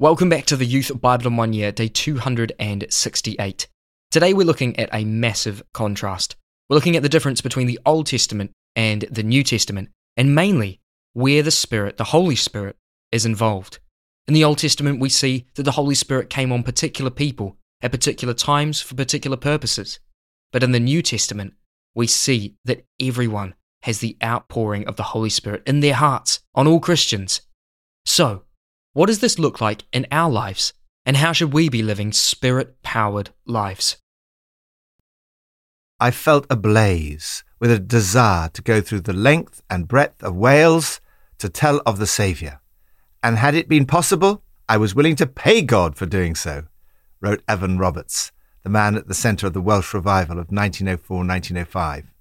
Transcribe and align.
Welcome 0.00 0.28
back 0.28 0.46
to 0.46 0.56
the 0.56 0.64
Youth 0.64 0.92
Bible 1.00 1.26
in 1.26 1.36
One 1.36 1.52
Year, 1.52 1.72
day 1.72 1.88
268. 1.88 3.66
Today 4.12 4.32
we're 4.32 4.46
looking 4.46 4.78
at 4.78 4.88
a 4.92 5.04
massive 5.04 5.60
contrast. 5.74 6.36
We're 6.68 6.76
looking 6.76 6.94
at 6.94 7.02
the 7.02 7.08
difference 7.08 7.40
between 7.40 7.66
the 7.66 7.80
Old 7.84 8.06
Testament 8.06 8.52
and 8.76 9.02
the 9.10 9.24
New 9.24 9.42
Testament, 9.42 9.88
and 10.16 10.36
mainly 10.36 10.80
where 11.14 11.42
the 11.42 11.50
Spirit, 11.50 11.96
the 11.96 12.04
Holy 12.04 12.36
Spirit, 12.36 12.76
is 13.10 13.26
involved. 13.26 13.80
In 14.28 14.34
the 14.34 14.44
Old 14.44 14.58
Testament, 14.58 15.00
we 15.00 15.08
see 15.08 15.48
that 15.56 15.64
the 15.64 15.72
Holy 15.72 15.96
Spirit 15.96 16.30
came 16.30 16.52
on 16.52 16.62
particular 16.62 17.10
people 17.10 17.56
at 17.82 17.90
particular 17.90 18.34
times 18.34 18.80
for 18.80 18.94
particular 18.94 19.36
purposes. 19.36 19.98
But 20.52 20.62
in 20.62 20.70
the 20.70 20.78
New 20.78 21.02
Testament, 21.02 21.54
we 21.96 22.06
see 22.06 22.54
that 22.66 22.84
everyone 23.00 23.56
has 23.82 23.98
the 23.98 24.16
outpouring 24.22 24.86
of 24.86 24.94
the 24.94 25.02
Holy 25.02 25.30
Spirit 25.30 25.64
in 25.66 25.80
their 25.80 25.94
hearts 25.94 26.38
on 26.54 26.68
all 26.68 26.78
Christians. 26.78 27.40
So, 28.06 28.44
what 28.92 29.06
does 29.06 29.20
this 29.20 29.38
look 29.38 29.60
like 29.60 29.84
in 29.92 30.06
our 30.10 30.30
lives? 30.30 30.72
And 31.04 31.16
how 31.16 31.32
should 31.32 31.52
we 31.52 31.68
be 31.68 31.82
living 31.82 32.12
spirit 32.12 32.82
powered 32.82 33.30
lives? 33.46 33.96
I 36.00 36.10
felt 36.10 36.46
ablaze 36.50 37.44
with 37.58 37.70
a 37.70 37.78
desire 37.78 38.48
to 38.50 38.62
go 38.62 38.80
through 38.80 39.00
the 39.00 39.12
length 39.12 39.62
and 39.68 39.88
breadth 39.88 40.22
of 40.22 40.36
Wales 40.36 41.00
to 41.38 41.48
tell 41.48 41.80
of 41.84 41.98
the 41.98 42.06
Saviour. 42.06 42.60
And 43.22 43.38
had 43.38 43.54
it 43.54 43.68
been 43.68 43.86
possible, 43.86 44.42
I 44.68 44.76
was 44.76 44.94
willing 44.94 45.16
to 45.16 45.26
pay 45.26 45.62
God 45.62 45.96
for 45.96 46.06
doing 46.06 46.34
so, 46.34 46.64
wrote 47.20 47.42
Evan 47.48 47.78
Roberts, 47.78 48.32
the 48.62 48.68
man 48.68 48.96
at 48.96 49.08
the 49.08 49.14
centre 49.14 49.46
of 49.46 49.54
the 49.54 49.60
Welsh 49.60 49.94
revival 49.94 50.38
of 50.38 50.50
1904 50.50 51.16
1905. 51.16 52.12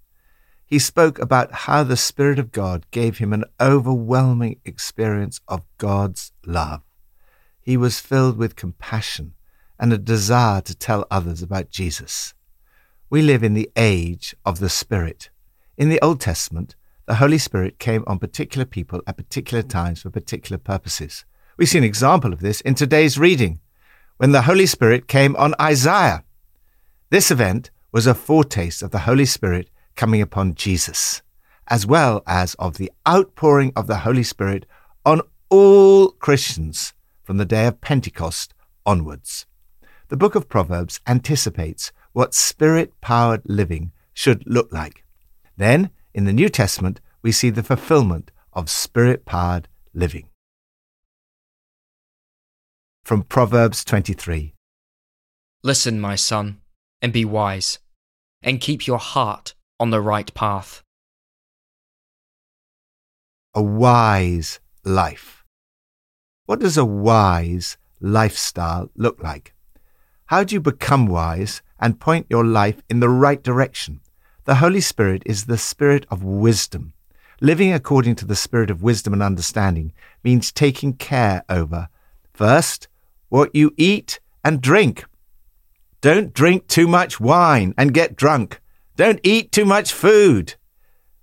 He 0.67 0.79
spoke 0.79 1.17
about 1.17 1.53
how 1.53 1.83
the 1.83 1.95
Spirit 1.95 2.37
of 2.37 2.51
God 2.51 2.85
gave 2.91 3.19
him 3.19 3.31
an 3.31 3.45
overwhelming 3.57 4.59
experience 4.65 5.39
of 5.47 5.63
God's 5.77 6.33
love. 6.45 6.81
He 7.61 7.77
was 7.77 8.01
filled 8.01 8.37
with 8.37 8.57
compassion 8.57 9.33
and 9.79 9.93
a 9.93 9.97
desire 9.97 10.59
to 10.59 10.75
tell 10.75 11.07
others 11.09 11.41
about 11.41 11.69
Jesus. 11.69 12.33
We 13.09 13.21
live 13.21 13.43
in 13.43 13.53
the 13.53 13.71
age 13.77 14.35
of 14.45 14.59
the 14.59 14.67
Spirit. 14.67 15.29
In 15.77 15.87
the 15.87 16.01
Old 16.01 16.19
Testament, 16.19 16.75
the 17.05 17.15
Holy 17.15 17.37
Spirit 17.37 17.79
came 17.79 18.03
on 18.05 18.19
particular 18.19 18.65
people 18.65 19.01
at 19.07 19.15
particular 19.15 19.63
times 19.63 20.01
for 20.01 20.09
particular 20.09 20.57
purposes. 20.57 21.23
We 21.55 21.65
see 21.65 21.77
an 21.77 21.85
example 21.85 22.33
of 22.33 22.41
this 22.41 22.59
in 22.59 22.75
today's 22.75 23.17
reading, 23.17 23.61
when 24.17 24.33
the 24.33 24.41
Holy 24.41 24.65
Spirit 24.65 25.07
came 25.07 25.33
on 25.37 25.55
Isaiah. 25.61 26.25
This 27.09 27.31
event 27.31 27.71
was 27.93 28.05
a 28.05 28.13
foretaste 28.13 28.83
of 28.83 28.91
the 28.91 28.99
Holy 28.99 29.25
Spirit 29.25 29.69
coming 29.97 30.21
upon 30.21 30.55
Jesus, 30.55 31.21
as 31.67 31.85
well 31.85 32.23
as 32.25 32.53
of 32.55 32.77
the 32.77 32.91
outpouring 33.07 33.73
of 33.75 33.87
the 33.87 33.97
Holy 33.97 34.23
Spirit 34.23 34.65
on 35.05 35.21
all 35.49 36.11
Christians 36.11 36.93
from 37.23 37.37
the 37.37 37.45
day 37.45 37.67
of 37.67 37.81
Pentecost 37.81 38.53
onwards. 38.85 39.45
The 40.07 40.15
book 40.15 40.35
of 40.35 40.47
Proverbs 40.47 41.01
anticipates 41.05 41.91
what 42.13 42.33
spirit 42.33 42.93
powered 43.01 43.41
living 43.45 43.91
should 44.13 44.43
look 44.47 44.71
like. 44.71 45.03
Then, 45.57 45.89
in 46.13 46.23
the 46.23 46.33
New 46.33 46.47
Testament, 46.47 47.01
we 47.21 47.33
see 47.33 47.49
the 47.49 47.63
fulfillment 47.63 48.31
of 48.53 48.69
spirit 48.69 49.25
powered 49.25 49.67
living. 49.93 50.29
From 53.03 53.23
Proverbs 53.23 53.83
23 53.83 54.53
Listen, 55.63 55.99
my 55.99 56.15
son, 56.15 56.61
and 57.01 57.11
be 57.11 57.25
wise, 57.25 57.79
and 58.41 58.61
keep 58.61 58.87
your 58.87 58.99
heart 58.99 59.53
on 59.79 59.89
the 59.89 60.01
right 60.01 60.33
path. 60.33 60.83
A 63.53 63.61
wise 63.61 64.59
life. 64.83 65.43
What 66.45 66.59
does 66.59 66.77
a 66.77 66.85
wise 66.85 67.77
lifestyle 67.99 68.89
look 68.95 69.21
like? 69.21 69.53
How 70.27 70.43
do 70.43 70.55
you 70.55 70.61
become 70.61 71.07
wise 71.07 71.61
and 71.79 71.99
point 71.99 72.27
your 72.29 72.45
life 72.45 72.81
in 72.89 72.99
the 72.99 73.09
right 73.09 73.41
direction? 73.41 74.01
The 74.45 74.55
Holy 74.55 74.81
Spirit 74.81 75.23
is 75.25 75.45
the 75.45 75.57
spirit 75.57 76.05
of 76.09 76.23
wisdom. 76.23 76.93
Living 77.39 77.71
according 77.71 78.15
to 78.15 78.25
the 78.25 78.35
spirit 78.35 78.71
of 78.71 78.81
wisdom 78.81 79.13
and 79.13 79.21
understanding 79.21 79.93
means 80.23 80.51
taking 80.51 80.93
care 80.93 81.43
over, 81.49 81.89
first, 82.33 82.87
what 83.29 83.53
you 83.53 83.73
eat 83.77 84.19
and 84.43 84.61
drink. 84.61 85.05
Don't 86.01 86.33
drink 86.33 86.67
too 86.67 86.87
much 86.87 87.19
wine 87.19 87.73
and 87.77 87.93
get 87.93 88.15
drunk. 88.15 88.59
Don't 88.97 89.19
eat 89.21 89.51
too 89.51 89.63
much 89.63 89.93
food. 89.93 90.55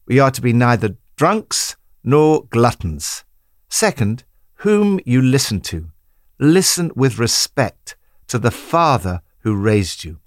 We 0.06 0.20
are 0.20 0.30
to 0.30 0.40
be 0.40 0.52
neither 0.52 0.96
drunks 1.16 1.74
nor 2.04 2.44
gluttons. 2.44 3.24
Second, 3.68 4.22
whom 4.58 5.00
you 5.04 5.20
listen 5.20 5.60
to. 5.62 5.90
Listen 6.38 6.92
with 6.94 7.18
respect 7.18 7.96
to 8.28 8.38
the 8.38 8.52
Father 8.52 9.22
who 9.40 9.56
raised 9.56 10.04
you. 10.04 10.20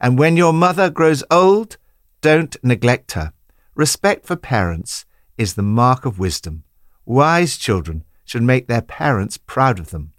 And 0.00 0.16
when 0.16 0.36
your 0.36 0.52
mother 0.52 0.90
grows 0.90 1.24
old, 1.28 1.76
don't 2.20 2.56
neglect 2.62 3.12
her. 3.12 3.32
Respect 3.74 4.24
for 4.24 4.36
parents 4.36 5.04
is 5.36 5.54
the 5.54 5.62
mark 5.62 6.04
of 6.04 6.20
wisdom. 6.20 6.62
Wise 7.04 7.56
children 7.56 8.04
should 8.24 8.44
make 8.44 8.68
their 8.68 8.80
parents 8.80 9.38
proud 9.38 9.80
of 9.80 9.90
them. 9.90 10.12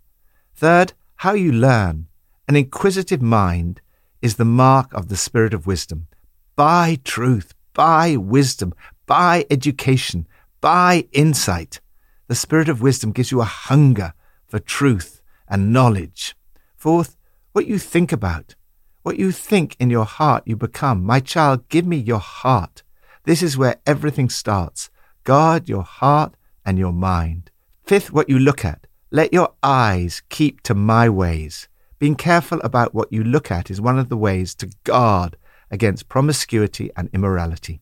Third, 0.53 0.91
how 1.15 1.31
you 1.31 1.53
learn. 1.53 2.07
An 2.49 2.57
inquisitive 2.57 3.21
mind 3.21 3.79
is 4.21 4.35
the 4.35 4.43
mark 4.43 4.93
of 4.93 5.07
the 5.07 5.15
spirit 5.15 5.53
of 5.53 5.65
wisdom 5.65 6.07
by 6.55 6.99
truth, 7.03 7.53
by 7.73 8.15
wisdom, 8.15 8.73
by 9.05 9.45
education, 9.49 10.27
by 10.61 11.07
insight. 11.11 11.79
The 12.27 12.35
spirit 12.35 12.69
of 12.69 12.81
wisdom 12.81 13.11
gives 13.11 13.31
you 13.31 13.41
a 13.41 13.45
hunger 13.45 14.13
for 14.47 14.59
truth 14.59 15.21
and 15.47 15.73
knowledge. 15.73 16.35
Fourth, 16.75 17.17
what 17.51 17.67
you 17.67 17.77
think 17.77 18.11
about. 18.11 18.55
What 19.03 19.19
you 19.19 19.31
think 19.31 19.75
in 19.79 19.89
your 19.89 20.05
heart, 20.05 20.43
you 20.45 20.55
become. 20.55 21.03
My 21.03 21.19
child, 21.19 21.67
give 21.67 21.85
me 21.85 21.97
your 21.97 22.19
heart. 22.19 22.83
This 23.25 23.43
is 23.43 23.57
where 23.57 23.81
everything 23.85 24.29
starts. 24.29 24.89
Guard 25.23 25.67
your 25.67 25.83
heart 25.83 26.35
and 26.65 26.77
your 26.77 26.93
mind. 26.93 27.51
Fifth, 27.83 28.11
what 28.13 28.29
you 28.29 28.39
look 28.39 28.63
at. 28.63 28.87
Let 29.11 29.33
your 29.33 29.53
eyes 29.61 30.21
keep 30.29 30.61
to 30.61 30.73
my 30.73 31.09
ways. 31.09 31.67
Being 31.99 32.15
careful 32.15 32.59
about 32.63 32.93
what 32.93 33.11
you 33.11 33.23
look 33.23 33.51
at 33.51 33.69
is 33.69 33.79
one 33.79 33.99
of 33.99 34.09
the 34.09 34.17
ways 34.17 34.55
to 34.55 34.69
guard 34.83 35.37
against 35.73 36.07
promiscuity 36.07 36.91
and 36.95 37.09
immorality. 37.13 37.81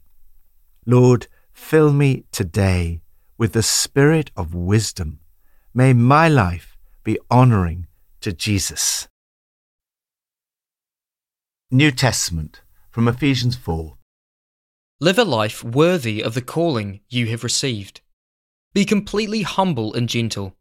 Lord, 0.86 1.28
fill 1.52 1.92
me 1.92 2.24
today 2.32 3.02
with 3.38 3.52
the 3.52 3.62
spirit 3.62 4.32
of 4.38 4.56
wisdom. 4.56 5.20
May 5.74 5.92
my 5.92 6.30
life 6.30 6.78
be 7.04 7.20
honoring 7.30 7.88
to 8.22 8.32
Jesus. 8.32 9.10
New 11.70 11.92
Testament 11.92 12.62
from 12.90 13.10
Ephesians 13.10 13.58
4. 13.58 13.98
Live 15.02 15.20
a 15.20 15.26
life 15.26 15.62
worthy 15.62 16.24
of 16.24 16.34
the 16.34 16.42
calling 16.42 17.02
you 17.10 17.28
have 17.28 17.44
received. 17.44 18.00
Be 18.74 18.86
completely 18.86 19.42
humble 19.42 19.94
and 19.94 20.08
gentle. 20.08 20.56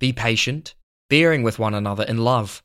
Be 0.00 0.12
patient, 0.12 0.74
bearing 1.08 1.44
with 1.44 1.60
one 1.60 1.74
another 1.74 2.02
in 2.02 2.18
love. 2.18 2.64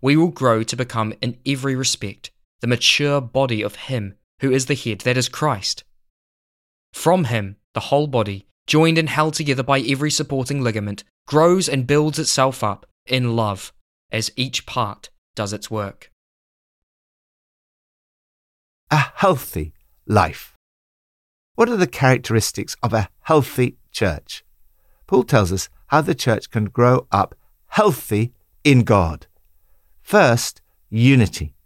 we 0.00 0.16
will 0.16 0.28
grow 0.28 0.62
to 0.62 0.76
become, 0.76 1.14
in 1.20 1.38
every 1.46 1.74
respect, 1.74 2.30
the 2.60 2.66
mature 2.66 3.20
body 3.20 3.62
of 3.62 3.76
Him 3.76 4.14
who 4.40 4.50
is 4.52 4.66
the 4.66 4.74
head, 4.74 5.00
that 5.00 5.16
is 5.16 5.28
Christ. 5.28 5.84
From 6.92 7.24
Him, 7.24 7.56
the 7.74 7.80
whole 7.80 8.06
body, 8.06 8.46
joined 8.66 8.98
and 8.98 9.08
held 9.08 9.34
together 9.34 9.62
by 9.62 9.80
every 9.80 10.10
supporting 10.10 10.62
ligament, 10.62 11.04
grows 11.26 11.68
and 11.68 11.86
builds 11.86 12.18
itself 12.18 12.62
up 12.62 12.86
in 13.06 13.36
love 13.36 13.72
as 14.10 14.30
each 14.36 14.66
part 14.66 15.10
does 15.34 15.52
its 15.52 15.70
work. 15.70 16.10
A 18.90 18.98
healthy 19.16 19.72
life. 20.06 20.56
What 21.54 21.68
are 21.68 21.76
the 21.76 21.86
characteristics 21.86 22.76
of 22.82 22.92
a 22.92 23.08
healthy 23.22 23.78
church? 23.90 24.44
Paul 25.06 25.24
tells 25.24 25.52
us 25.52 25.68
how 25.88 26.02
the 26.02 26.14
church 26.14 26.50
can 26.50 26.66
grow 26.66 27.06
up 27.10 27.34
healthy 27.68 28.32
in 28.62 28.82
God. 28.82 29.26
First, 30.06 30.62
unity. 30.88 31.56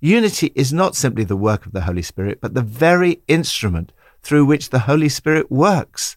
Unity 0.00 0.50
is 0.56 0.72
not 0.72 0.96
simply 0.96 1.22
the 1.22 1.36
work 1.36 1.64
of 1.64 1.70
the 1.70 1.82
Holy 1.82 2.02
Spirit, 2.02 2.40
but 2.40 2.52
the 2.52 2.60
very 2.60 3.22
instrument 3.28 3.92
through 4.20 4.46
which 4.46 4.70
the 4.70 4.80
Holy 4.80 5.08
Spirit 5.08 5.48
works. 5.48 6.16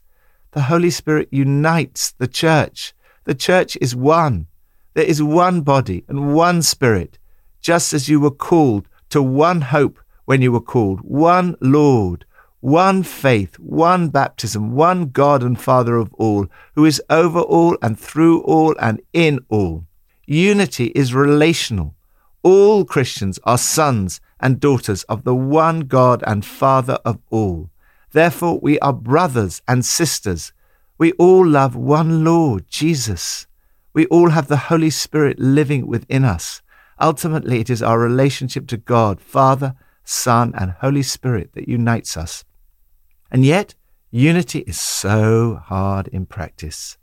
The 0.54 0.64
Holy 0.64 0.90
Spirit 0.90 1.28
unites 1.30 2.14
the 2.14 2.28
church. 2.28 2.96
The 3.26 3.36
church 3.36 3.78
is 3.80 3.96
one. 3.96 4.48
There 4.96 5.06
is 5.06 5.22
one 5.22 5.62
body 5.62 6.04
and 6.08 6.34
one 6.34 6.64
spirit, 6.64 7.20
just 7.62 7.94
as 7.94 8.10
you 8.10 8.20
were 8.20 8.32
called 8.32 8.88
to 9.10 9.22
one 9.22 9.62
hope 9.62 10.00
when 10.26 10.42
you 10.42 10.52
were 10.52 10.60
called, 10.60 11.02
one 11.02 11.56
Lord, 11.62 12.26
one 12.60 13.04
faith, 13.04 13.60
one 13.60 14.10
baptism, 14.10 14.72
one 14.72 15.10
God 15.10 15.44
and 15.44 15.62
Father 15.62 15.96
of 15.96 16.12
all, 16.16 16.48
who 16.74 16.86
is 16.86 17.00
over 17.12 17.40
all 17.40 17.78
and 17.84 18.00
through 18.00 18.42
all 18.42 18.74
and 18.80 19.00
in 19.14 19.42
all. 19.50 19.87
Unity 20.30 20.88
is 20.88 21.14
relational. 21.14 21.96
All 22.44 22.84
Christians 22.84 23.40
are 23.46 23.58
sons 23.58 24.20
and 24.42 24.60
daughters 24.60 25.04
of 25.04 25.24
the 25.24 25.34
one 25.34 25.82
God 25.82 26.22
and 26.28 26.46
Father 26.46 27.00
of 27.06 27.20
all. 27.30 27.70
Therefore, 28.12 28.60
we 28.60 28.78
are 28.80 28.92
brothers 28.92 29.62
and 29.70 29.86
sisters. 29.86 30.52
We 30.98 31.14
all 31.14 31.48
love 31.48 31.78
one 31.78 32.26
Lord, 32.26 32.68
Jesus. 32.68 33.48
We 33.94 34.06
all 34.08 34.32
have 34.32 34.50
the 34.50 34.58
Holy 34.58 34.90
Spirit 34.90 35.40
living 35.40 35.88
within 35.88 36.26
us. 36.26 36.62
Ultimately, 37.00 37.62
it 37.62 37.70
is 37.70 37.82
our 37.82 37.98
relationship 37.98 38.68
to 38.68 38.78
God, 38.78 39.22
Father, 39.22 39.76
Son, 40.04 40.54
and 40.58 40.72
Holy 40.72 41.04
Spirit 41.04 41.52
that 41.54 41.70
unites 41.70 42.18
us. 42.18 42.44
And 43.32 43.46
yet, 43.46 43.76
unity 44.12 44.60
is 44.60 44.80
so 44.80 45.56
hard 45.56 46.10
in 46.10 46.26
practice. 46.26 46.98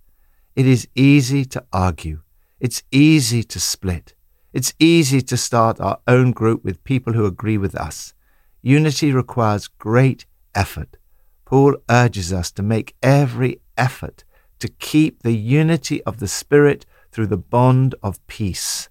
It 0.55 0.67
is 0.67 0.89
easy 0.95 1.47
to 1.47 1.65
argue. 1.73 2.21
It's 2.65 2.83
easy 2.91 3.43
to 3.43 3.61
split. 3.61 4.15
It's 4.55 4.73
easy 4.79 5.21
to 5.21 5.37
start 5.37 5.83
our 5.83 5.99
own 6.09 6.31
group 6.31 6.65
with 6.65 6.83
people 6.83 7.13
who 7.13 7.27
agree 7.27 7.59
with 7.59 7.75
us. 7.75 8.15
Unity 8.63 9.13
requires 9.13 9.69
great 9.69 10.25
effort. 10.55 10.97
Paul 11.45 11.77
urges 11.91 12.33
us 12.33 12.51
to 12.53 12.63
make 12.63 12.97
every 13.03 13.61
effort 13.77 14.25
to 14.61 14.69
keep 14.69 15.23
the 15.23 15.35
unity 15.35 16.03
of 16.05 16.21
the 16.21 16.27
Spirit 16.27 16.87
through 17.13 17.27
the 17.27 17.37
bond 17.37 17.97
of 18.03 18.27
peace. 18.29 18.89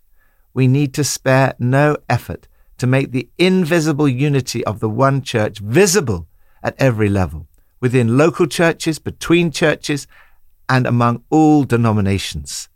We 0.54 0.68
need 0.68 0.94
to 0.94 1.04
spare 1.04 1.56
no 1.58 1.98
effort 2.08 2.48
to 2.78 2.86
make 2.86 3.12
the 3.12 3.28
invisible 3.40 4.08
unity 4.08 4.64
of 4.66 4.82
the 4.82 4.90
one 5.08 5.24
church 5.24 5.58
visible 5.58 6.28
at 6.62 6.76
every 6.78 7.10
level, 7.10 7.48
within 7.82 8.20
local 8.20 8.46
churches, 8.46 9.00
between 9.00 9.50
churches, 9.50 10.06
and 10.70 10.86
among 10.86 11.24
all 11.32 11.64
denominations. 11.64 12.70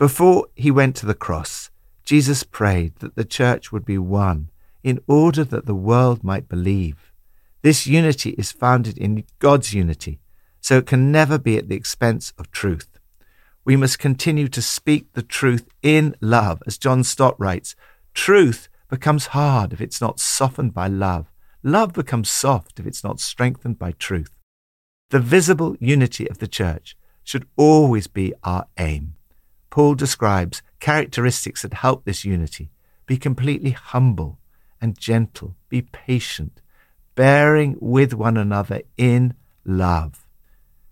Before 0.00 0.46
he 0.54 0.70
went 0.70 0.96
to 0.96 1.04
the 1.04 1.12
cross, 1.12 1.68
Jesus 2.06 2.42
prayed 2.42 2.96
that 3.00 3.16
the 3.16 3.24
church 3.24 3.70
would 3.70 3.84
be 3.84 3.98
one 3.98 4.48
in 4.82 4.98
order 5.06 5.44
that 5.44 5.66
the 5.66 5.74
world 5.74 6.24
might 6.24 6.48
believe. 6.48 7.12
This 7.60 7.86
unity 7.86 8.30
is 8.30 8.50
founded 8.50 8.96
in 8.96 9.24
God's 9.40 9.74
unity, 9.74 10.18
so 10.58 10.78
it 10.78 10.86
can 10.86 11.12
never 11.12 11.36
be 11.38 11.58
at 11.58 11.68
the 11.68 11.76
expense 11.76 12.32
of 12.38 12.50
truth. 12.50 12.98
We 13.66 13.76
must 13.76 13.98
continue 13.98 14.48
to 14.48 14.62
speak 14.62 15.12
the 15.12 15.22
truth 15.22 15.68
in 15.82 16.16
love. 16.22 16.62
As 16.66 16.78
John 16.78 17.04
Stott 17.04 17.38
writes, 17.38 17.76
truth 18.14 18.70
becomes 18.88 19.36
hard 19.36 19.74
if 19.74 19.82
it's 19.82 20.00
not 20.00 20.18
softened 20.18 20.72
by 20.72 20.86
love. 20.86 21.30
Love 21.62 21.92
becomes 21.92 22.30
soft 22.30 22.80
if 22.80 22.86
it's 22.86 23.04
not 23.04 23.20
strengthened 23.20 23.78
by 23.78 23.92
truth. 23.92 24.30
The 25.10 25.20
visible 25.20 25.76
unity 25.78 26.26
of 26.30 26.38
the 26.38 26.48
church 26.48 26.96
should 27.22 27.46
always 27.58 28.06
be 28.06 28.32
our 28.42 28.64
aim. 28.78 29.16
Paul 29.70 29.94
describes 29.94 30.62
characteristics 30.80 31.62
that 31.62 31.74
help 31.74 32.04
this 32.04 32.24
unity. 32.24 32.70
Be 33.06 33.16
completely 33.16 33.70
humble 33.70 34.38
and 34.80 34.98
gentle. 34.98 35.56
Be 35.68 35.82
patient, 35.82 36.60
bearing 37.14 37.76
with 37.80 38.12
one 38.12 38.36
another 38.36 38.82
in 38.96 39.34
love. 39.64 40.26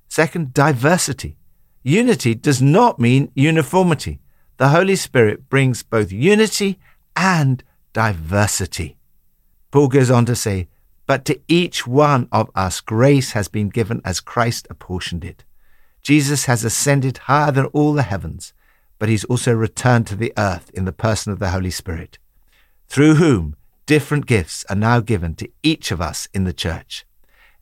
Second, 0.09 0.55
diversity. 0.55 1.37
Unity 1.83 2.35
does 2.35 2.61
not 2.63 2.99
mean 2.99 3.31
uniformity. 3.35 4.21
The 4.57 4.71
Holy 4.71 4.97
Spirit 4.97 5.49
brings 5.49 5.83
both 5.83 6.11
unity 6.11 6.79
and 7.15 7.63
diversity. 7.93 8.97
Paul 9.71 9.89
goes 9.89 10.11
on 10.11 10.25
to 10.27 10.37
say, 10.37 10.69
But 11.07 11.25
to 11.27 11.41
each 11.47 11.87
one 11.87 12.29
of 12.33 12.51
us 12.55 12.81
grace 12.81 13.33
has 13.33 13.49
been 13.49 13.69
given 13.69 14.01
as 14.05 14.21
Christ 14.21 14.67
apportioned 14.71 15.25
it. 15.25 15.45
Jesus 16.03 16.47
has 16.47 16.65
ascended 16.65 17.19
higher 17.19 17.53
than 17.53 17.67
all 17.67 17.93
the 17.93 18.03
heavens, 18.03 18.53
but 18.99 19.09
he's 19.09 19.25
also 19.25 19.53
returned 19.53 20.07
to 20.07 20.17
the 20.17 20.33
earth 20.37 20.71
in 20.75 20.85
the 20.85 20.93
person 20.93 21.33
of 21.33 21.39
the 21.39 21.51
Holy 21.51 21.71
Spirit, 21.71 22.19
through 22.89 23.15
whom 23.15 23.57
different 23.87 24.27
gifts 24.27 24.65
are 24.69 24.77
now 24.77 25.01
given 25.01 25.35
to 25.37 25.49
each 25.63 25.91
of 25.91 26.01
us 26.01 26.29
in 26.35 26.45
the 26.45 26.53
church. 26.53 27.07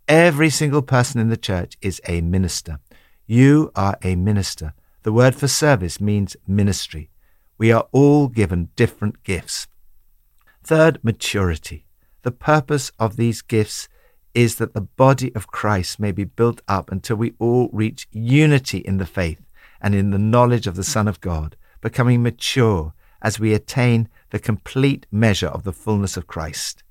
Every 0.08 0.50
single 0.50 0.82
person 0.82 1.20
in 1.20 1.28
the 1.28 1.36
church 1.36 1.76
is 1.80 2.00
a 2.08 2.20
minister. 2.20 2.80
You 3.26 3.70
are 3.74 3.98
a 4.02 4.16
minister. 4.16 4.72
The 5.02 5.12
word 5.12 5.34
for 5.34 5.48
service 5.48 6.00
means 6.00 6.36
ministry. 6.46 7.10
We 7.58 7.72
are 7.72 7.86
all 7.92 8.28
given 8.28 8.70
different 8.76 9.22
gifts. 9.24 9.66
Third, 10.62 10.98
maturity. 11.02 11.86
The 12.22 12.32
purpose 12.32 12.90
of 12.98 13.16
these 13.16 13.42
gifts 13.42 13.88
is 14.34 14.56
that 14.56 14.74
the 14.74 14.80
body 14.80 15.34
of 15.34 15.46
Christ 15.46 15.98
may 15.98 16.12
be 16.12 16.24
built 16.24 16.60
up 16.68 16.90
until 16.90 17.16
we 17.16 17.34
all 17.38 17.70
reach 17.72 18.08
unity 18.10 18.78
in 18.78 18.98
the 18.98 19.06
faith 19.06 19.45
and 19.80 19.94
in 19.94 20.10
the 20.10 20.18
knowledge 20.18 20.66
of 20.66 20.76
the 20.76 20.84
Son 20.84 21.08
of 21.08 21.20
God, 21.20 21.56
becoming 21.80 22.22
mature 22.22 22.92
as 23.22 23.40
we 23.40 23.54
attain 23.54 24.08
the 24.30 24.38
complete 24.38 25.06
measure 25.10 25.48
of 25.48 25.64
the 25.64 25.72
fullness 25.72 26.16
of 26.16 26.26
Christ. 26.26 26.82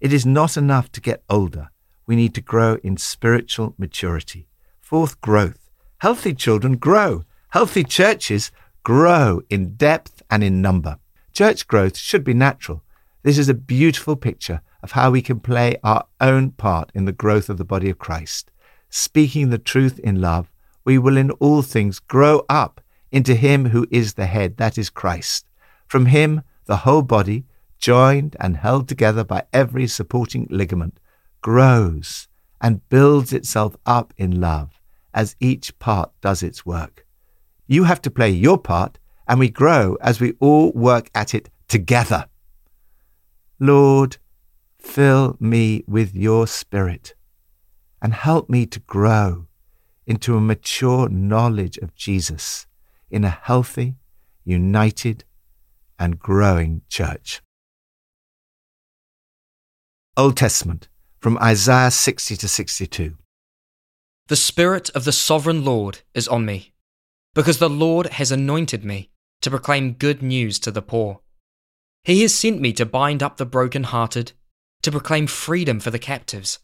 It 0.00 0.12
is 0.12 0.24
not 0.24 0.56
enough 0.56 0.90
to 0.92 1.00
get 1.00 1.22
older. 1.28 1.70
We 2.06 2.16
need 2.16 2.34
to 2.34 2.40
grow 2.40 2.78
in 2.82 2.96
spiritual 2.96 3.74
maturity. 3.78 4.48
Fourth, 4.78 5.20
growth. 5.20 5.70
Healthy 5.98 6.34
children 6.34 6.76
grow. 6.76 7.24
Healthy 7.50 7.84
churches 7.84 8.50
grow 8.82 9.42
in 9.50 9.74
depth 9.74 10.22
and 10.30 10.42
in 10.42 10.62
number. 10.62 10.98
Church 11.32 11.66
growth 11.66 11.96
should 11.96 12.24
be 12.24 12.34
natural. 12.34 12.82
This 13.22 13.38
is 13.38 13.48
a 13.48 13.54
beautiful 13.54 14.16
picture 14.16 14.62
of 14.82 14.92
how 14.92 15.10
we 15.10 15.20
can 15.20 15.40
play 15.40 15.76
our 15.84 16.06
own 16.20 16.52
part 16.52 16.90
in 16.94 17.04
the 17.04 17.12
growth 17.12 17.48
of 17.48 17.58
the 17.58 17.64
body 17.64 17.90
of 17.90 17.98
Christ. 17.98 18.50
Speaking 18.88 19.50
the 19.50 19.58
truth 19.58 19.98
in 19.98 20.20
love, 20.20 20.50
we 20.90 20.98
will 20.98 21.16
in 21.16 21.30
all 21.38 21.62
things 21.62 22.00
grow 22.00 22.44
up 22.48 22.80
into 23.12 23.36
Him 23.36 23.66
who 23.66 23.86
is 23.92 24.14
the 24.14 24.26
head, 24.26 24.56
that 24.56 24.76
is 24.76 24.90
Christ. 24.90 25.48
From 25.86 26.06
Him, 26.06 26.42
the 26.64 26.78
whole 26.78 27.02
body, 27.02 27.44
joined 27.78 28.34
and 28.40 28.56
held 28.56 28.88
together 28.88 29.22
by 29.22 29.44
every 29.52 29.86
supporting 29.86 30.48
ligament, 30.50 30.98
grows 31.42 32.26
and 32.60 32.88
builds 32.88 33.32
itself 33.32 33.76
up 33.86 34.12
in 34.16 34.40
love 34.40 34.80
as 35.14 35.36
each 35.38 35.78
part 35.78 36.10
does 36.20 36.42
its 36.42 36.66
work. 36.66 37.06
You 37.68 37.84
have 37.84 38.02
to 38.02 38.10
play 38.10 38.30
your 38.30 38.58
part, 38.58 38.98
and 39.28 39.38
we 39.38 39.48
grow 39.48 39.96
as 40.00 40.20
we 40.20 40.32
all 40.40 40.72
work 40.72 41.08
at 41.14 41.36
it 41.36 41.50
together. 41.68 42.26
Lord, 43.60 44.16
fill 44.76 45.36
me 45.38 45.84
with 45.86 46.16
your 46.16 46.48
Spirit 46.48 47.14
and 48.02 48.12
help 48.12 48.50
me 48.50 48.66
to 48.66 48.80
grow 48.80 49.46
into 50.10 50.36
a 50.36 50.40
mature 50.40 51.08
knowledge 51.08 51.78
of 51.78 51.94
Jesus 51.94 52.66
in 53.12 53.22
a 53.22 53.30
healthy, 53.30 53.94
united, 54.44 55.22
and 56.00 56.18
growing 56.18 56.82
church. 56.88 57.40
Old 60.16 60.36
Testament 60.36 60.88
from 61.20 61.38
Isaiah 61.38 61.92
60 61.92 62.36
to 62.38 62.48
62. 62.48 63.14
The 64.26 64.34
Spirit 64.34 64.90
of 64.96 65.04
the 65.04 65.12
Sovereign 65.12 65.64
Lord 65.64 66.00
is 66.12 66.26
on 66.26 66.44
me, 66.44 66.72
because 67.32 67.58
the 67.58 67.70
Lord 67.70 68.06
has 68.08 68.32
anointed 68.32 68.84
me 68.84 69.10
to 69.42 69.50
proclaim 69.50 69.92
good 69.92 70.22
news 70.22 70.58
to 70.58 70.72
the 70.72 70.82
poor. 70.82 71.20
He 72.02 72.22
has 72.22 72.34
sent 72.34 72.60
me 72.60 72.72
to 72.72 72.84
bind 72.84 73.22
up 73.22 73.36
the 73.36 73.46
broken-hearted, 73.46 74.32
to 74.82 74.90
proclaim 74.90 75.28
freedom 75.28 75.78
for 75.78 75.92
the 75.92 76.00
captives, 76.00 76.58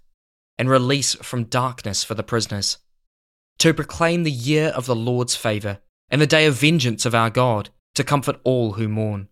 and 0.59 0.69
release 0.69 1.15
from 1.15 1.45
darkness 1.45 2.03
for 2.03 2.15
the 2.15 2.25
prisoners, 2.25 2.79
to 3.59 3.75
proclaim 3.75 4.23
the 4.23 4.31
year 4.31 4.69
of 4.69 4.87
the 4.87 4.97
Lord's 4.97 5.37
favour 5.37 5.79
and 6.11 6.21
the 6.21 6.27
day 6.27 6.47
of 6.47 6.55
vengeance 6.55 7.05
of 7.05 7.15
our 7.15 7.31
God, 7.31 7.71
to 7.95 8.05
comfort 8.05 8.41
all 8.45 8.75
who 8.75 8.89
mourn, 8.89 9.29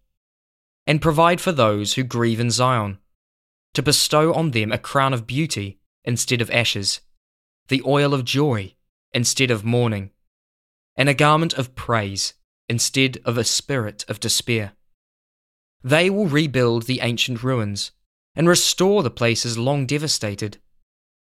and 0.86 1.02
provide 1.02 1.40
for 1.40 1.52
those 1.52 1.94
who 1.94 2.02
grieve 2.02 2.40
in 2.40 2.50
Zion, 2.50 2.98
to 3.74 3.82
bestow 3.82 4.32
on 4.32 4.52
them 4.52 4.72
a 4.72 4.78
crown 4.78 5.12
of 5.12 5.26
beauty 5.26 5.78
instead 6.04 6.40
of 6.40 6.50
ashes 6.50 7.00
the 7.68 7.82
oil 7.86 8.12
of 8.12 8.24
joy 8.24 8.74
instead 9.12 9.50
of 9.50 9.64
mourning, 9.64 10.10
and 10.96 11.08
a 11.08 11.14
garment 11.14 11.54
of 11.54 11.74
praise 11.74 12.34
instead 12.68 13.18
of 13.24 13.38
a 13.38 13.44
spirit 13.44 14.04
of 14.08 14.20
despair. 14.20 14.72
They 15.82 16.10
will 16.10 16.26
rebuild 16.26 16.84
the 16.84 17.00
ancient 17.00 17.42
ruins 17.42 17.92
and 18.34 18.48
restore 18.48 19.02
the 19.02 19.10
places 19.10 19.56
long 19.56 19.86
devastated. 19.86 20.58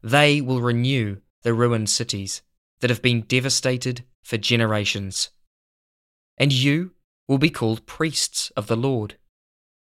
They 0.02 0.42
will 0.42 0.62
renew 0.62 1.18
the 1.44 1.54
ruined 1.54 1.90
cities 1.90 2.42
that 2.80 2.90
have 2.90 3.02
been 3.02 3.22
devastated 3.22 4.04
for 4.24 4.38
generations. 4.38 5.30
And 6.38 6.54
you 6.54 6.92
will 7.28 7.38
be 7.38 7.50
called 7.50 7.86
priests 7.86 8.52
of 8.56 8.68
the 8.68 8.76
Lord. 8.76 9.16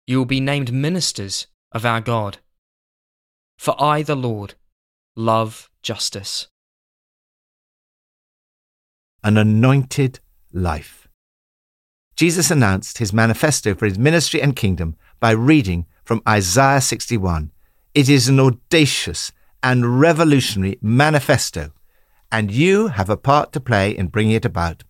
You 0.06 0.18
will 0.18 0.24
be 0.24 0.40
named 0.40 0.72
ministers 0.72 1.46
of 1.72 1.84
our 1.84 2.00
God. 2.00 2.38
For 3.58 3.80
I, 3.82 4.02
the 4.02 4.16
Lord, 4.16 4.54
love 5.16 5.70
justice. 5.82 6.48
An 9.22 9.36
anointed 9.36 10.20
life. 10.52 11.08
Jesus 12.16 12.50
announced 12.50 12.98
his 12.98 13.12
manifesto 13.12 13.74
for 13.74 13.86
his 13.86 13.98
ministry 13.98 14.40
and 14.42 14.56
kingdom 14.56 14.96
by 15.20 15.32
reading 15.32 15.86
from 16.04 16.22
Isaiah 16.28 16.80
61. 16.80 17.52
It 17.94 18.08
is 18.08 18.28
an 18.28 18.40
audacious 18.40 19.32
and 19.62 20.00
revolutionary 20.00 20.78
manifesto, 20.80 21.72
and 22.30 22.50
you 22.50 22.88
have 22.88 23.10
a 23.10 23.16
part 23.16 23.52
to 23.52 23.60
play 23.60 23.96
in 23.96 24.08
bringing 24.08 24.34
it 24.34 24.44
about. 24.44 24.84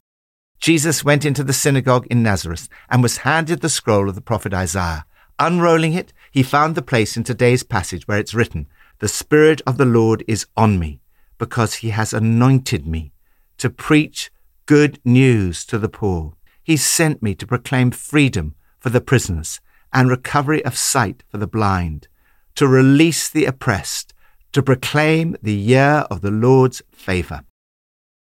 Jesus 0.61 1.04
went 1.04 1.25
into 1.25 1.45
the 1.45 1.52
synagogue 1.52 2.07
in 2.11 2.23
Nazareth 2.23 2.68
and 2.90 3.02
was 3.02 3.18
handed 3.18 3.61
the 3.61 3.68
scroll 3.68 4.09
of 4.09 4.14
the 4.14 4.21
prophet 4.21 4.52
Isaiah. 4.52 5.04
Unrolling 5.38 5.92
it, 5.92 6.12
he 6.33 6.42
found 6.42 6.75
the 6.75 6.83
place 6.83 7.16
in 7.16 7.23
today's 7.23 7.62
passage 7.62 8.09
where 8.09 8.18
it's 8.18 8.35
written, 8.35 8.66
The 8.99 9.09
Spirit 9.09 9.62
of 9.66 9.78
the 9.78 9.85
Lord 9.85 10.25
is 10.26 10.47
on 10.57 10.78
me, 10.78 11.00
because 11.38 11.76
he 11.76 11.90
has 11.90 12.12
anointed 12.12 12.87
me 12.87 13.12
to 13.59 13.71
preach 13.71 14.30
good 14.66 14.99
news 15.04 15.64
to 15.66 15.78
the 15.78 15.88
poor. 15.88 16.35
He 16.62 16.76
sent 16.76 17.23
me 17.23 17.35
to 17.37 17.47
proclaim 17.47 17.92
freedom 17.92 18.57
for 18.80 18.90
the 18.90 19.00
prisoners 19.00 19.61
and 19.92 20.11
recovery 20.11 20.64
of 20.64 20.76
sight 20.76 21.23
for 21.28 21.38
the 21.38 21.47
blind, 21.47 22.09
to 22.57 22.66
release 22.66 23.30
the 23.30 23.45
oppressed, 23.45 24.12
to 24.52 24.62
proclaim 24.62 25.37
the 25.43 25.55
year 25.55 26.07
of 26.11 26.21
the 26.21 26.31
Lord's 26.31 26.83
favor. 26.93 27.45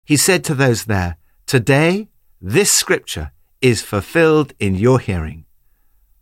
He 0.04 0.16
said 0.16 0.44
to 0.44 0.54
those 0.54 0.84
there, 0.84 1.16
Today, 1.46 2.08
this 2.40 2.70
scripture 2.70 3.32
is 3.60 3.82
fulfilled 3.82 4.52
in 4.58 4.74
your 4.74 5.00
hearing. 5.00 5.44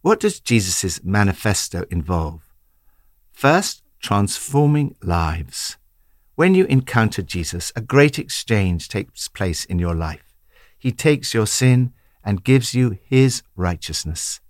What 0.03 0.21
does 0.21 0.41
Jesus' 0.41 1.03
manifesto 1.03 1.85
involve? 1.91 2.43
First, 3.33 3.83
transforming 4.01 4.97
lives. 5.03 5.77
When 6.35 6.55
you 6.55 6.65
encounter 6.67 7.23
Jesus, 7.23 7.73
a 7.75 7.81
great 7.81 8.19
exchange 8.19 8.89
takes 8.89 9.29
place 9.29 9.65
in 9.65 9.79
your 9.79 9.95
life. 9.95 10.35
He 10.79 10.93
takes 10.93 11.33
your 11.33 11.47
sin 11.47 11.93
and 12.23 12.45
gives 12.45 12.75
you 12.75 12.99
his 13.05 13.43
righteousness. 13.57 14.41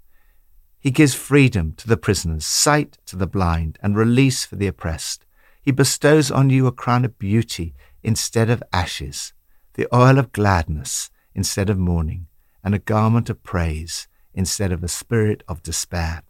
He 0.80 0.90
gives 0.90 1.14
freedom 1.14 1.72
to 1.78 1.88
the 1.88 1.96
prisoners, 1.96 2.44
sight 2.44 2.98
to 3.06 3.16
the 3.16 3.26
blind, 3.26 3.78
and 3.82 3.96
release 3.96 4.44
for 4.44 4.56
the 4.56 4.66
oppressed. 4.66 5.23
He 5.64 5.72
bestows 5.72 6.30
on 6.30 6.50
you 6.50 6.66
a 6.66 6.72
crown 6.72 7.06
of 7.06 7.18
beauty 7.18 7.74
instead 8.02 8.50
of 8.50 8.62
ashes, 8.70 9.32
the 9.74 9.88
oil 9.94 10.18
of 10.18 10.30
gladness 10.30 11.10
instead 11.34 11.70
of 11.70 11.78
mourning, 11.78 12.26
and 12.62 12.74
a 12.74 12.78
garment 12.78 13.30
of 13.30 13.42
praise 13.42 14.06
instead 14.34 14.72
of 14.72 14.84
a 14.84 14.88
spirit 14.88 15.42
of 15.48 15.62
despair. 15.62 16.22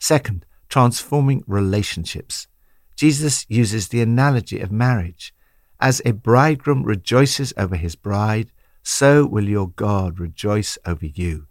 Second, 0.00 0.46
transforming 0.68 1.44
relationships. 1.46 2.48
Jesus 2.96 3.46
uses 3.48 3.88
the 3.88 4.00
analogy 4.00 4.60
of 4.60 4.72
marriage. 4.72 5.32
As 5.80 6.02
a 6.04 6.12
bridegroom 6.12 6.82
rejoices 6.82 7.52
over 7.56 7.76
his 7.76 7.94
bride, 7.94 8.50
so 8.82 9.26
will 9.26 9.48
your 9.48 9.68
God 9.68 10.18
rejoice 10.18 10.76
over 10.84 11.06
you. 11.06 11.46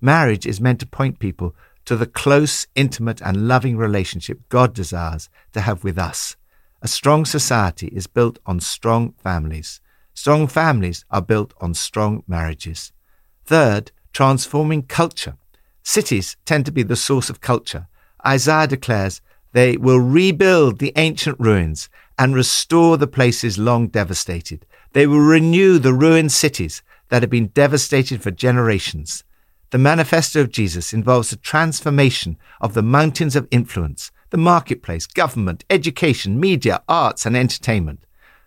Marriage 0.00 0.46
is 0.46 0.60
meant 0.60 0.78
to 0.80 0.86
point 0.86 1.18
people 1.18 1.56
to 1.88 1.96
the 1.96 2.04
close, 2.04 2.66
intimate, 2.74 3.22
and 3.22 3.48
loving 3.48 3.74
relationship 3.74 4.46
God 4.50 4.74
desires 4.74 5.30
to 5.54 5.62
have 5.62 5.82
with 5.82 5.96
us. 5.96 6.36
A 6.82 6.86
strong 6.86 7.24
society 7.24 7.86
is 7.86 8.06
built 8.06 8.38
on 8.44 8.60
strong 8.60 9.14
families. 9.22 9.80
Strong 10.12 10.48
families 10.48 11.06
are 11.10 11.22
built 11.22 11.54
on 11.62 11.72
strong 11.72 12.24
marriages. 12.28 12.92
Third, 13.46 13.90
transforming 14.12 14.82
culture. 14.82 15.38
Cities 15.82 16.36
tend 16.44 16.66
to 16.66 16.72
be 16.72 16.82
the 16.82 16.94
source 16.94 17.30
of 17.30 17.40
culture. 17.40 17.88
Isaiah 18.26 18.66
declares 18.66 19.22
they 19.52 19.78
will 19.78 19.98
rebuild 19.98 20.80
the 20.80 20.92
ancient 20.94 21.40
ruins 21.40 21.88
and 22.18 22.34
restore 22.34 22.98
the 22.98 23.06
places 23.06 23.56
long 23.56 23.86
devastated. 23.88 24.66
They 24.92 25.06
will 25.06 25.20
renew 25.20 25.78
the 25.78 25.94
ruined 25.94 26.32
cities 26.32 26.82
that 27.08 27.22
have 27.22 27.30
been 27.30 27.46
devastated 27.46 28.22
for 28.22 28.30
generations. 28.30 29.24
The 29.70 29.78
manifesto 29.78 30.40
of 30.40 30.50
Jesus 30.50 30.94
involves 30.94 31.30
a 31.30 31.36
transformation 31.36 32.38
of 32.60 32.72
the 32.72 32.82
mountains 32.82 33.36
of 33.36 33.46
influence, 33.50 34.10
the 34.30 34.38
marketplace, 34.38 35.06
government, 35.06 35.64
education, 35.68 36.40
media, 36.40 36.82
arts, 36.88 37.26
and 37.26 37.36
entertainment. 37.36 38.04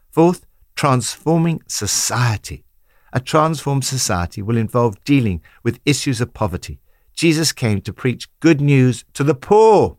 Fourth, 0.10 0.48
transforming 0.76 1.62
society. 1.68 2.66
A 3.14 3.20
transformed 3.20 3.86
society 3.86 4.42
will 4.42 4.58
involve 4.58 5.04
dealing 5.04 5.42
with 5.64 5.80
issues 5.86 6.22
of 6.22 6.34
poverty. 6.34 6.80
Jesus 7.14 7.52
came 7.52 7.82
to 7.82 7.94
preach 7.94 8.30
good 8.40 8.60
news 8.60 9.06
to 9.14 9.24
the 9.24 9.36
poor. 9.36 9.98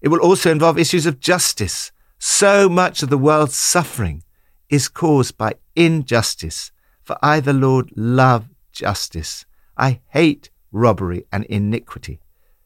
It 0.00 0.08
will 0.08 0.20
also 0.20 0.52
involve 0.52 0.78
issues 0.78 1.06
of 1.06 1.18
justice. 1.18 1.90
So 2.18 2.68
much 2.68 3.02
of 3.02 3.10
the 3.10 3.18
world's 3.18 3.56
suffering 3.56 4.22
is 4.68 4.88
caused 4.88 5.36
by 5.36 5.54
injustice. 5.74 6.70
For 7.02 7.18
I, 7.20 7.40
the 7.40 7.52
Lord, 7.52 7.90
love 7.96 8.48
justice. 8.70 9.44
I 9.80 10.02
hate 10.08 10.50
robbery 10.70 11.24
and 11.32 11.44
iniquity. 11.46 12.20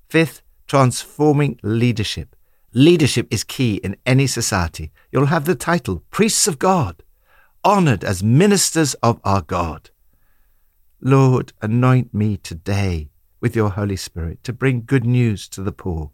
Fifth, 0.09 0.43
transforming 0.67 1.61
leadership. 1.63 2.35
Leadership 2.73 3.29
is 3.31 3.45
key 3.45 3.77
in 3.77 3.97
any 4.05 4.27
society. 4.27 4.91
You'll 5.13 5.27
have 5.27 5.45
the 5.45 5.55
title 5.55 6.03
Priests 6.11 6.49
of 6.49 6.59
God, 6.59 7.05
honored 7.63 8.03
as 8.03 8.25
ministers 8.25 8.95
of 8.95 9.21
our 9.23 9.43
God. 9.43 9.91
Lord, 11.01 11.53
anoint 11.63 12.13
me 12.13 12.37
today 12.37 13.11
with 13.41 13.55
your 13.55 13.71
Holy 13.71 13.97
Spirit 13.97 14.43
to 14.43 14.53
bring 14.53 14.85
good 14.85 15.05
news 15.07 15.49
to 15.51 15.63
the 15.63 15.71
poor, 15.71 16.11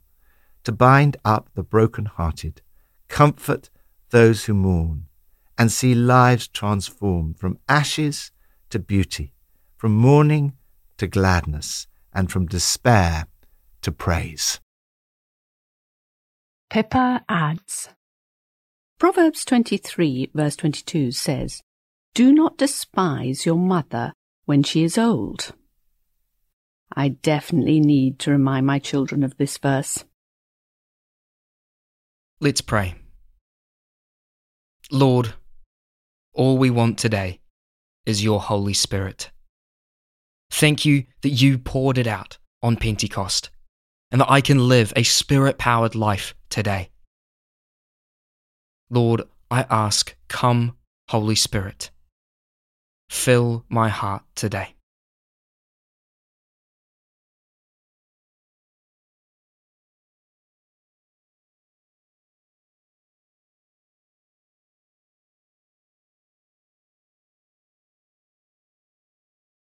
to 0.65 0.73
bind 0.73 1.17
up 1.25 1.49
the 1.55 1.63
broken-hearted, 1.63 2.61
comfort 3.09 3.71
those 4.11 4.45
who 4.45 4.53
mourn, 4.53 5.07
and 5.57 5.73
see 5.73 5.95
lives 5.95 6.47
transformed 6.47 7.39
from 7.39 7.59
ashes 7.71 8.33
to 8.69 8.79
beauty, 8.79 9.33
from 9.79 9.95
mourning 9.95 10.53
to 11.01 11.07
gladness, 11.07 11.87
and 12.13 12.31
from 12.31 12.45
despair 12.47 13.27
to 13.81 13.91
praise. 13.91 14.61
Pippa 16.69 17.25
adds 17.27 17.89
Proverbs 18.99 19.47
23, 19.47 20.31
verse 20.35 20.57
22 20.57 21.11
says, 21.11 21.63
Do 22.15 22.35
not 22.35 22.59
despise 22.59 23.47
your 23.47 23.57
mother 23.57 24.13
when 24.45 24.63
she 24.63 24.85
is 24.85 24.99
old. 24.99 25.55
I 26.95 27.09
definitely 27.09 27.81
need 27.81 28.19
to 28.19 28.31
remind 28.31 28.67
my 28.67 28.79
children 28.79 29.25
of 29.25 29.39
this 29.39 29.57
verse. 29.57 30.05
Let's 32.41 32.61
pray. 32.61 32.95
Lord, 34.93 35.33
all 36.35 36.59
we 36.59 36.69
want 36.69 36.99
today 36.99 37.41
is 38.05 38.23
your 38.23 38.41
Holy 38.41 38.75
Spirit. 38.75 39.31
Thank 40.51 40.85
you 40.85 41.05
that 41.23 41.31
you 41.31 41.59
poured 41.59 41.99
it 41.99 42.07
out 42.07 42.39
on 42.63 42.77
Pentecost 42.77 43.51
and 44.11 44.21
that 44.21 44.31
I 44.31 44.41
can 44.41 44.69
live 44.69 44.93
a 44.97 45.03
spirit 45.03 45.59
powered 45.59 45.95
life 45.95 46.35
today. 46.49 46.91
Lord, 48.91 49.23
I 49.51 49.67
ask, 49.71 50.15
come, 50.29 50.77
Holy 51.09 51.37
Spirit. 51.37 51.91
Fill 53.09 53.65
my 53.69 53.89
heart 53.89 54.23
today. 54.35 54.75